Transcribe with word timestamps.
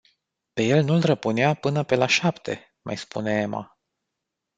Pe 0.53 0.63
el 0.69 0.83
nu-l 0.83 1.01
răpunea 1.05 1.53
până 1.53 1.83
pe 1.83 1.95
la 1.95 2.05
șapte, 2.05 2.75
mai 2.81 2.97
spune 2.97 3.31
Ema. 3.31 3.77